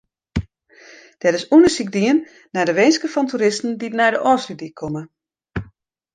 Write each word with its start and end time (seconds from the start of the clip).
Der 1.21 1.33
is 1.37 1.49
ûndersyk 1.55 1.89
dien 1.97 2.17
nei 2.53 2.65
de 2.67 2.73
winsken 2.79 3.11
fan 3.13 3.27
toeristen 3.27 3.71
dy't 3.79 3.97
nei 3.99 4.09
de 4.13 4.19
Ofslútdyk 4.31 4.75
komme. 4.79 5.01